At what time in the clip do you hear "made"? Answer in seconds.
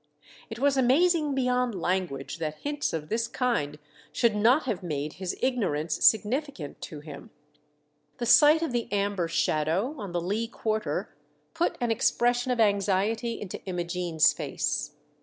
4.81-5.13